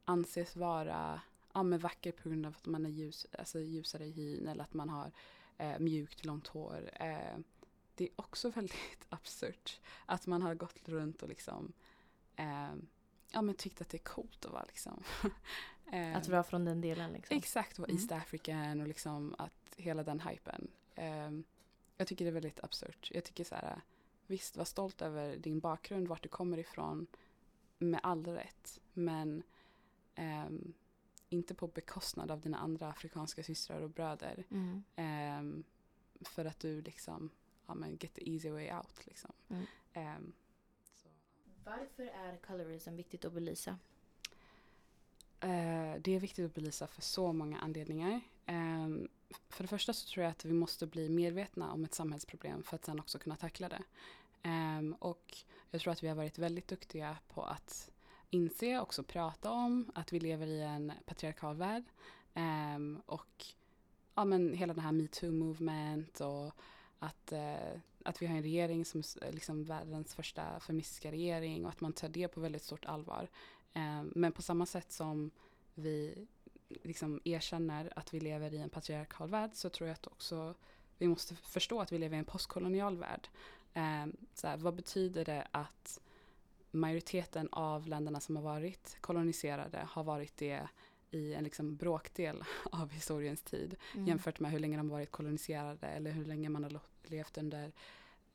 [0.05, 1.21] anses vara
[1.55, 4.65] ja, men vacker på grund av att man är ljus, alltså ljusare i hyn eller
[4.65, 5.13] att man har
[5.59, 6.91] eh, mjukt långt hår.
[6.95, 7.39] Eh,
[7.95, 11.73] det är också väldigt absurt att man har gått runt och liksom
[12.37, 12.75] eh,
[13.33, 15.03] ja, men tyckt att det är coolt att vara liksom.
[15.93, 17.37] eh, Att vara från den delen liksom.
[17.37, 17.97] Exakt, vara Mm.
[17.97, 20.69] East African och liksom att hela den hypen.
[20.95, 21.45] Ehm,
[21.97, 23.11] jag tycker det är väldigt absurt.
[23.15, 23.81] Jag tycker så här,
[24.27, 27.07] visst var stolt över din bakgrund, vart du kommer ifrån,
[27.79, 28.81] med all rätt.
[28.93, 29.43] Men
[30.15, 30.75] ehm,
[31.29, 34.45] inte på bekostnad av dina andra afrikanska systrar och bröder.
[34.51, 34.85] Mm.
[34.97, 35.65] Ehm,
[36.21, 37.31] för att du liksom,
[37.67, 39.33] ja men get the easy way out liksom.
[39.49, 40.33] Mm.
[41.03, 41.09] Så.
[41.65, 43.79] Varför är colorism viktigt att belysa?
[45.41, 48.21] Eh, det är viktigt att belysa för så många anledningar.
[48.47, 49.09] Ehm,
[49.49, 52.77] för det första så tror jag att vi måste bli medvetna om ett samhällsproblem för
[52.77, 53.83] att sen också kunna tackla det.
[54.43, 55.37] Ehm, och
[55.71, 57.91] jag tror att vi har varit väldigt duktiga på att
[58.31, 61.85] inse och också prata om att vi lever i en patriarkal värld.
[62.35, 63.45] Ehm, och
[64.15, 66.55] ja, men hela den här metoo-movement och
[67.05, 71.71] att, eh, att vi har en regering som är liksom världens första feministiska regering och
[71.71, 73.29] att man tar det på väldigt stort allvar.
[73.75, 75.31] Eh, men på samma sätt som
[75.75, 76.27] vi
[76.69, 80.55] liksom erkänner att vi lever i en patriarkal värld så tror jag att också
[80.99, 83.29] vi måste förstå att vi lever i en postkolonial värld.
[83.75, 86.01] Eh, så här, vad betyder det att
[86.71, 90.69] majoriteten av länderna som har varit koloniserade har varit det
[91.15, 94.07] i en liksom bråkdel av historiens tid Mm.
[94.07, 97.73] jämfört med hur länge de varit koloniserade eller hur länge man har levt under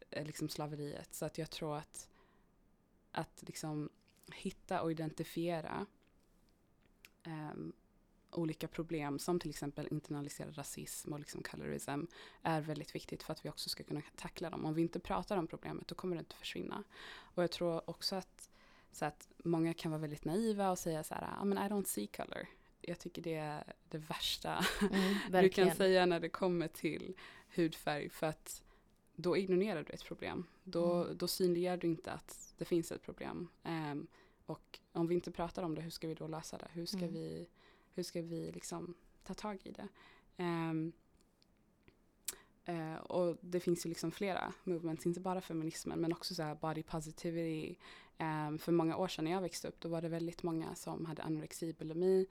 [0.09, 1.13] eh, liksom slaveriet.
[1.13, 2.09] Så att jag tror att,
[3.11, 3.89] att liksom
[4.31, 5.85] hitta och identifiera
[7.23, 7.73] ehm,
[8.31, 12.03] olika problem som till exempel internaliserad rasism och liksom colorism
[12.41, 14.65] är väldigt viktigt för att vi också ska kunna tackla dem.
[14.65, 16.83] Om vi inte pratar om problemet då kommer det inte försvinna.
[17.35, 18.49] Och jag tror också att,
[18.91, 21.85] så att många kan vara väldigt naiva och säga så här, I, mean, I don't
[21.85, 22.47] see color.
[22.81, 27.13] Jag tycker det är det värsta Mm, du kan säga när det kommer till
[27.55, 28.63] hudfärg för att
[29.15, 30.45] då ignorerar du ett problem.
[30.63, 31.17] Då, Mm.
[31.17, 33.47] då synliggör du inte att det finns ett problem.
[33.63, 34.07] Ehm,
[34.45, 36.67] och om vi inte pratar om det, hur ska vi då lösa det?
[36.71, 37.13] Hur ska Mm.
[37.13, 37.47] vi,
[37.93, 39.87] hur ska vi liksom ta tag i det?
[40.37, 40.91] Ehm,
[42.65, 46.55] eh, och det finns ju liksom flera movements, inte bara feminismen men också så här
[46.55, 47.75] body positivity.
[48.17, 51.05] Ehm, för många år sedan när jag växte upp då var det väldigt många som
[51.05, 52.25] hade anorexi, bulimi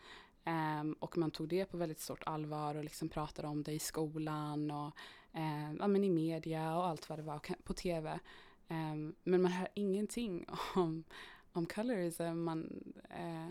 [0.48, 3.78] Ehm, och man tog det på väldigt stort allvar och liksom pratade om det i
[3.78, 4.96] skolan och
[5.32, 8.20] ehm, ja, men i media och allt vad det var, på tv.
[8.68, 11.04] Ehm, men man hör ingenting om,
[11.52, 12.38] om colorism.
[12.38, 13.48] Man, eh,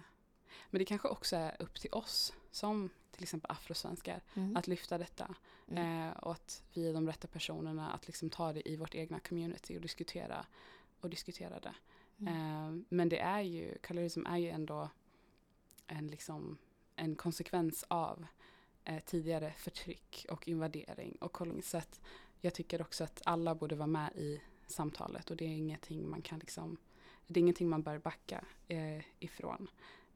[0.69, 4.57] men det kanske också är upp till oss som till exempel afrosvenskar Mm.
[4.57, 5.36] att lyfta detta.
[5.67, 6.07] Mm.
[6.07, 9.19] Eh, och att vi är de rätta personerna att liksom ta det i vårt egna
[9.19, 10.45] community och diskutera,
[11.01, 11.75] och diskutera det.
[12.19, 12.33] Mm.
[12.33, 14.89] Eh, men det är ju, colorism är ju ändå
[15.88, 16.57] en, liksom,
[16.97, 18.25] en konsekvens av
[18.83, 21.62] eh, tidigare förtryck och invadering och koloni.
[21.62, 22.01] Så att
[22.41, 26.21] jag tycker också att alla borde vara med i samtalet och det är ingenting man
[26.21, 26.77] kan liksom,
[27.27, 29.69] det är ingenting man bör backa eh, ifrån.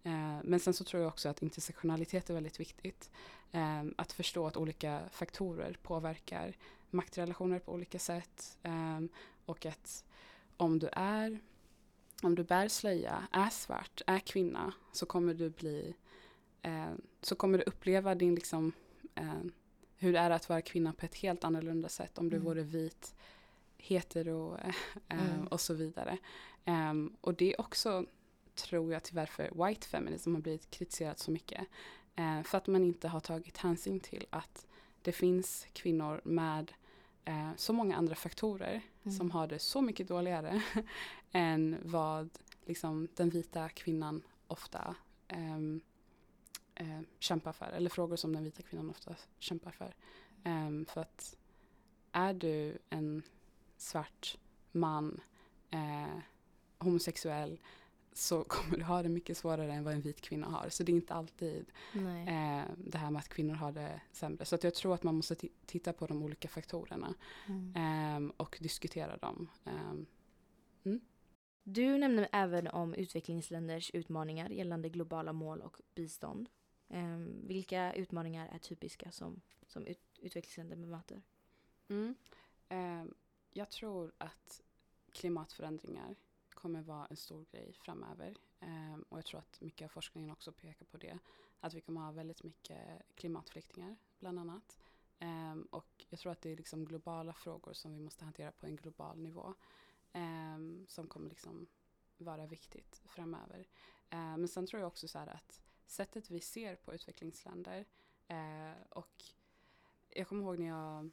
[0.04, 3.12] Eh, men sen så tror jag också att intersektionalitet är väldigt viktigt.
[3.52, 6.58] Eh, att förstå att olika faktorer påverkar
[6.90, 8.58] maktrelationer på olika sätt.
[8.64, 9.00] Eh,
[9.46, 10.06] och att
[10.58, 11.40] om du är
[12.24, 15.96] om du bär slöja, är svart, är kvinna så kommer du bli
[16.62, 18.72] eh, så kommer du uppleva din liksom
[19.16, 19.34] eh,
[19.98, 22.46] hur det är att vara kvinna på ett helt annorlunda sätt om du Mm.
[22.46, 23.16] vore vit,
[23.78, 24.58] hetero
[25.10, 25.48] eh, Mm.
[25.48, 26.18] och så vidare.
[26.66, 28.06] Ehm, och det är också,
[28.56, 31.68] tror jag, till varför white feminism har blivit kritiserat så mycket.
[32.16, 34.68] Eh, för att man inte har tagit hänsyn till att
[35.02, 36.72] det finns kvinnor med
[37.26, 39.18] eh, så många andra faktorer Mm.
[39.18, 40.62] som har det så mycket dåligare
[41.32, 42.30] än vad
[42.66, 44.96] liksom, den vita kvinnan ofta
[45.28, 45.60] eh,
[47.22, 47.66] kämpar för.
[47.66, 49.96] Eller frågor som den vita kvinnan ofta kämpar för.
[50.44, 51.38] Ehm, för att
[52.12, 53.24] är du en
[53.78, 54.38] svart
[54.72, 55.20] man,
[55.70, 56.20] eh,
[56.78, 57.60] homosexuell,
[58.14, 60.70] så kommer du ha det mycket svårare än vad en vit kvinna har.
[60.70, 61.66] Så det är inte alltid
[62.28, 64.46] eh, det här med att kvinnor har det sämre.
[64.46, 67.14] Så jag tror att man måste ti- titta på de olika faktorerna
[67.48, 67.74] Mm.
[67.76, 69.48] ehm, och diskutera dem.
[69.66, 70.06] Ehm,
[71.64, 76.50] Du nämner även om utvecklingsländers utmaningar gällande globala mål och bistånd.
[76.94, 81.22] Ehm, vilka utmaningar är typiska som, som ut, utvecklingsländer möter?
[81.88, 82.16] Mm.
[82.70, 83.14] Ehm,
[83.52, 84.62] jag tror att
[85.12, 86.16] klimatförändringar
[86.54, 88.38] kommer vara en stor grej framöver.
[88.60, 91.20] Ehm, och jag tror att mycket av forskningen också pekar på det.
[91.60, 94.78] Att vi kommer ha väldigt mycket klimatflyktingar bland annat.
[95.20, 98.66] Um, och jag tror att det är liksom globala frågor som vi måste hantera på
[98.66, 99.54] en global nivå.
[100.14, 101.68] Um, som kommer liksom
[102.18, 103.68] vara viktigt framöver.
[104.10, 107.86] Ehm, men sen tror jag också så här att sättet vi ser på utvecklingsländer
[108.28, 109.24] eh, och
[110.10, 111.10] jag kommer ihåg när jag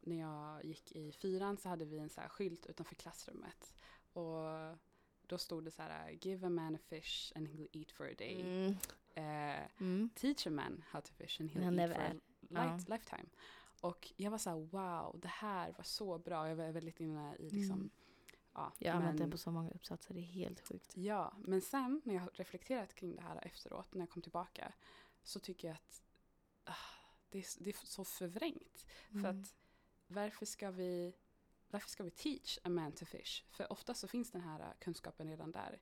[0.00, 3.74] när jag gick i fyran så hade vi en så här skylt utanför klassrummet.
[4.12, 4.44] Och
[5.26, 8.14] då stod det så här, give a man a fish and he'll eat for a
[8.18, 8.40] day.
[8.40, 8.74] Mm.
[9.14, 10.10] Eh, Mm.
[10.14, 12.14] teach a man how to fish and he'll Han eat for a
[12.48, 13.28] light, lifetime.
[13.80, 16.48] Och jag var så här, wow, det här var så bra.
[16.48, 17.90] Jag var väldigt inne i liksom, Mm.
[18.54, 18.72] Ja.
[18.78, 20.96] Jag har använt men- den på så många uppsatser, det är helt sjukt.
[20.96, 24.72] Ja, men sen när jag har reflekterat kring det här efteråt, när jag kom tillbaka,
[25.22, 26.02] så tycker jag att
[26.64, 26.74] ah,
[27.30, 28.86] det, är, det är så förvrängt.
[29.10, 29.40] För Mm.
[29.40, 29.54] att
[30.06, 31.14] varför ska vi
[31.70, 33.44] varför ska vi teach a man to fish?
[33.50, 35.80] För ofta så finns den här kunskapen redan där.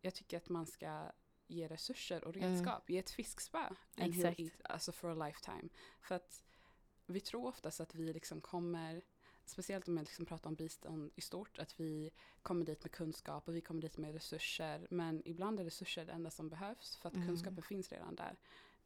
[0.00, 1.12] Jag tycker att man ska
[1.46, 2.50] ge resurser och Mm.
[2.50, 2.90] redskap.
[2.90, 3.68] Ge ett fiskspö.
[3.96, 4.40] Exakt.
[4.40, 5.68] Eat, alltså for a lifetime.
[6.00, 6.44] För att
[7.06, 9.02] vi tror oftast att vi liksom kommer,
[9.48, 12.10] speciellt om jag liksom pratar om bistånd i stort, att vi
[12.42, 14.86] kommer dit med kunskap och vi kommer dit med resurser.
[14.90, 17.26] Men ibland är resurser det enda som behövs för att Mm.
[17.28, 18.36] kunskapen finns redan där.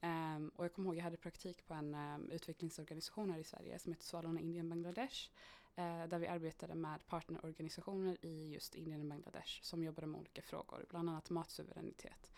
[0.00, 3.78] Ehm, och jag kommer ihåg jag hade praktik på en um, utvecklingsorganisation här i Sverige
[3.78, 5.30] som heter Svalorna Indien Bangladesh.
[5.76, 10.42] eh, där vi arbetade med partnerorganisationer i just Indien och Bangladesh som jobbade med olika
[10.42, 12.32] frågor, bland annat matsuveränitet.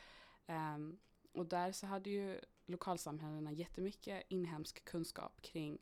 [0.46, 0.98] Ehm,
[1.32, 5.78] och där så hade ju lokalsamhällena jättemycket inhemsk kunskap kring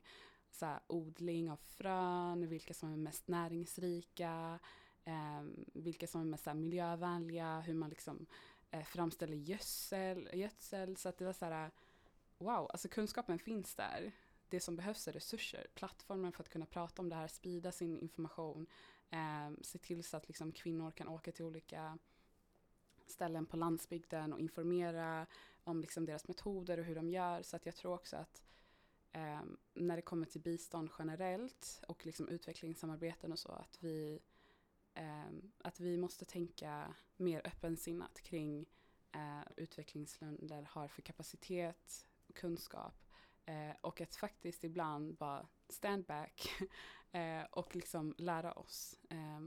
[0.52, 4.58] så här, odling av frön, vilka som är mest näringsrika,
[5.04, 8.26] eh, vilka som är mest här, miljövänliga, hur man liksom
[8.70, 10.96] eh, framställer gödsel, gödsel.
[10.96, 11.70] Så att det var så här,
[12.38, 14.12] wow, alltså kunskapen finns där.
[14.48, 17.98] Det som behövs är resurser, plattformen för att kunna prata om det här, sprida sin
[17.98, 18.66] information,
[19.10, 21.98] eh, se till så att liksom, kvinnor kan åka till olika
[23.06, 25.26] ställen på landsbygden och informera
[25.64, 27.42] om liksom, deras metoder och hur de gör.
[27.42, 28.42] Så att jag tror också att
[29.12, 29.42] eh,
[29.75, 34.20] när det kommer till bistånd generellt och liksom utvecklingssamarbeten och så, att vi,
[34.94, 38.66] eh, att vi måste tänka mer öppensinnat kring
[39.12, 43.09] eh, utvecklingsländer har för kapacitet, kunskap
[43.46, 46.48] eh, och att faktiskt ibland bara stand back
[47.12, 49.40] eh, och liksom lära oss eh,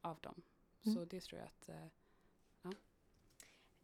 [0.00, 0.42] av dem.
[0.82, 0.94] Mm.
[0.94, 1.88] Så det tror jag att eh,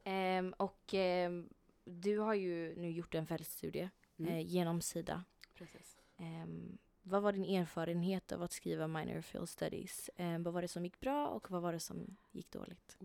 [0.04, 1.48] Ehm, och ehm,
[1.84, 3.90] du har ju nu gjort en fältstudie
[4.22, 5.24] mm, eh, genom Sida.
[5.54, 5.98] precis.
[6.16, 10.10] Ehm, vad var din erfarenhet av att skriva minor field studies?
[10.16, 12.96] Ehm, vad var det som gick bra och vad var det som gick dåligt?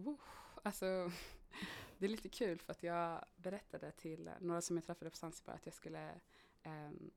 [0.63, 0.85] Alltså,
[1.97, 5.53] det är lite kul för att jag berättade till några som jag träffade på Zanzibar
[5.53, 6.11] att jag skulle
[6.63, 7.11] ehm,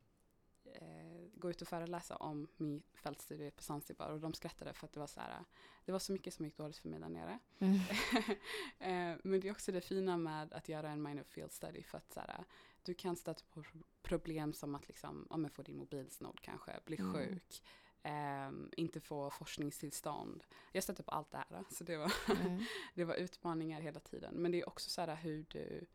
[0.65, 4.93] eh, gå ut och föreläsa om min fältstudie på Zanzibar och de skrattade för att
[4.93, 5.45] det var så här,
[5.85, 7.39] det var så mycket som gick dåligt för mig där nere.
[8.79, 11.99] Eh, Men det är också det fina med att göra en minor field study för
[11.99, 12.45] att så här,
[12.85, 16.81] du kan stöta på pro- problem som att liksom, ja, men få din mobilsnodd kanske,
[16.85, 17.13] bli Mm.
[17.15, 17.63] sjuk,
[18.03, 20.45] ehm, inte få forskningstillstånd.
[20.73, 22.61] Jag stötte på allt det här, så det var, Mm.
[22.95, 24.35] det var utmaningar hela tiden.
[24.35, 25.87] Men det är också så här hur du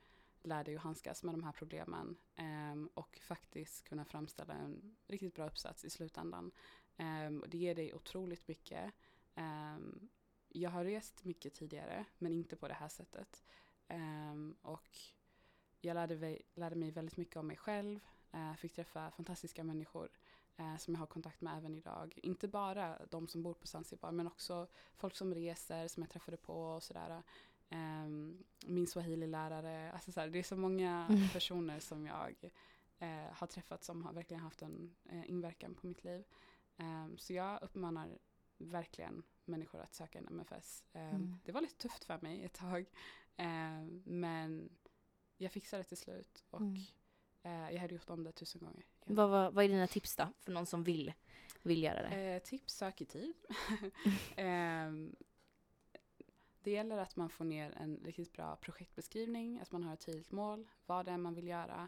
[0.44, 5.34] lär dig att handskas med de här problemen ehm, och faktiskt kunna framställa en riktigt
[5.36, 6.52] bra uppsats i slutändan.
[7.42, 8.94] Och det ger dig otroligt mycket.
[9.36, 10.10] Ehm,
[10.50, 13.44] jag har rest mycket tidigare, men inte på det här sättet.
[13.88, 14.98] Ehm, och
[15.86, 18.00] jag lärde, mig- lärde mig väldigt mycket om mig själv,
[18.32, 20.10] eh, fick träffa fantastiska människor
[20.58, 22.20] eh, som jag har kontakt med även idag.
[22.24, 26.38] Inte bara de som bor på Zanzibar, men också folk som reser, som jag träffade
[26.38, 27.24] på och sådär.
[27.70, 31.30] Um, min swahili-lärare, alltså så här, det är så många Mm.
[31.30, 32.36] personer som jag
[33.00, 34.96] eh, har träffat som har verkligen haft en
[35.26, 36.24] inverkan på mitt liv.
[36.78, 38.18] Ehm, så jag uppmanar
[38.58, 40.84] verkligen människor att söka en MFS.
[40.94, 41.40] Ehm, Mm.
[41.46, 42.86] Det var lite tufft för mig ett tag,
[43.38, 44.70] ehm, men
[45.38, 46.76] jag fixade det till slut och Mm.
[47.44, 48.86] eh, jag hade gjort om det tusen gånger.
[49.06, 51.14] Vad, vad, vad är dina tips då för någon som vill,
[51.62, 52.16] vill göra det?
[52.16, 53.34] Eh, tips, sök i tid.
[54.36, 55.16] Ehm,
[56.62, 60.32] det gäller att man får ner en riktigt bra projektbeskrivning, att man har ett tydligt
[60.32, 61.88] mål, vad det är man vill göra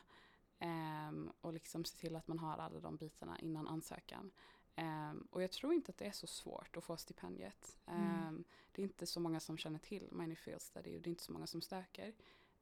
[0.60, 4.32] ehm, och liksom se till att man har alla de bitarna innan ansökan.
[4.76, 7.78] Ehm, och jag tror inte att det är så svårt att få stipendiet.
[7.86, 8.04] Mm.
[8.04, 11.12] Ehm, Det är inte så många som känner till Minor Field Study och det är
[11.12, 12.14] inte så många som söker.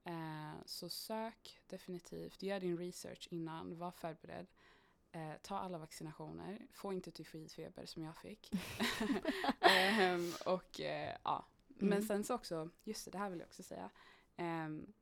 [0.05, 4.47] Eh, så sök definitivt, gör din research innan, var förberedd.
[5.11, 8.51] Eh, ta alla vaccinationer, få inte tyfoidfeber som jag fick.
[9.61, 11.47] Ehm, och eh, ja,
[11.79, 12.03] men Mm.
[12.03, 13.91] sen så också, just det, det här vill jag också säga.
[14.37, 14.93] Ehm,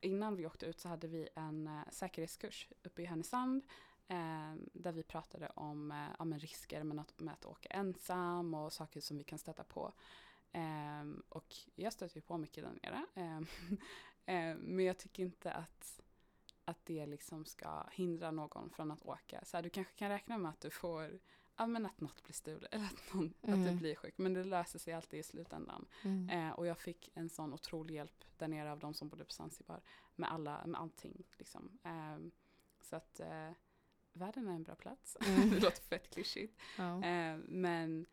[0.00, 3.64] innan vi åkte ut så hade vi en eh, säkerhetskurs uppe i Härnösand.
[4.08, 8.54] ehm, där vi pratade om, eh, ja, men risker med att, med att åka ensam
[8.54, 9.92] och saker som vi kan stöta på.
[10.52, 13.06] Ehm, och jag stöter ju på mycket där nere.
[13.14, 13.46] Ehm,
[14.26, 16.00] ehm, men jag tycker inte att,
[16.64, 19.44] att det liksom ska hindra någon från att åka.
[19.44, 21.18] Så här, du kanske kan räkna med att du får
[21.56, 23.78] Ja men att något blir stulet eller att, någon, att du Mm.
[23.78, 24.18] blir sjuk.
[24.18, 25.86] Men det löser sig alltid i slutändan.
[26.02, 26.28] Mm.
[26.30, 29.32] Eh, och jag fick en sån otrolig hjälp där nere av de som bodde på
[29.32, 29.80] Zanzibar.
[30.16, 31.78] Med, alla, med allting liksom.
[31.84, 32.30] Ehm,
[32.80, 33.50] så att eh,
[34.12, 35.16] världen är en bra plats.
[35.26, 35.50] Mm.
[35.50, 36.60] det låter fett klyschigt.
[36.78, 37.04] Ja.
[37.04, 38.06] Eh, men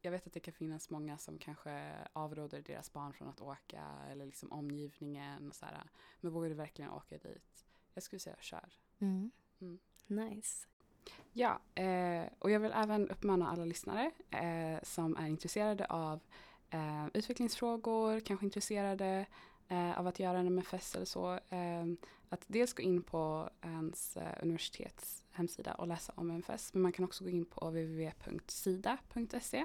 [0.00, 3.82] jag vet att det kan finnas många som kanske avråder deras barn från att åka
[4.10, 5.48] eller liksom omgivningen.
[5.48, 5.90] Och så här.
[6.20, 7.66] Men vågar du verkligen åka dit?
[7.94, 8.72] Jag skulle säga kör.
[8.98, 9.30] Mm.
[9.60, 9.78] Mm.
[10.06, 10.66] Nice.
[11.32, 16.20] Ja, eh, och jag vill även uppmana alla lyssnare eh, som är intresserade av
[16.70, 19.26] eh, utvecklingsfrågor, kanske intresserade
[19.68, 21.86] eh, av att göra en MFS eller så, eh,
[22.28, 26.92] att dels gå in på ens eh, universitets hemsida och läsa om MFS, men man
[26.92, 29.64] kan också gå in på www.sida.se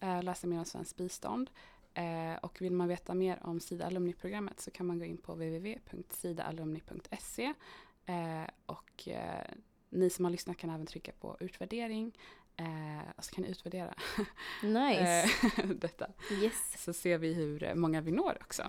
[0.00, 1.50] eh, och läsa mer om svenskt bistånd.
[1.94, 5.32] Eh, och vill man veta mer om Sida Alumni-programmet så kan man gå in på
[5.32, 7.52] www.sidaalumni.se
[8.06, 9.44] eh, och eh,
[9.90, 12.18] ni som har lyssnat kan även trycka på utvärdering
[12.56, 13.94] eh, och så kan ni utvärdera
[14.62, 15.22] Nice.
[15.56, 16.06] eh, detta.
[16.42, 16.82] Yes.
[16.84, 18.62] Så ser vi hur många vi når också.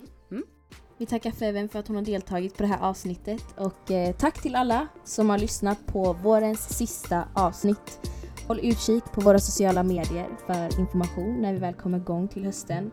[0.97, 4.41] Vi tackar Feven för att hon har deltagit på det här avsnittet och eh, tack
[4.41, 8.09] till alla som har lyssnat på vårens sista avsnitt.
[8.47, 12.91] Håll utkik på våra sociala medier för information när vi väl kommer igång till hösten.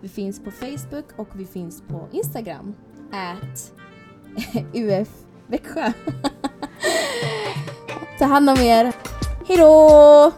[0.00, 2.74] Vi finns på Facebook och vi finns på Instagram.
[3.12, 3.72] At
[4.74, 5.08] UF
[5.46, 5.92] Växjö.
[8.18, 8.92] Ta hand om er.
[9.48, 10.32] Hejdå!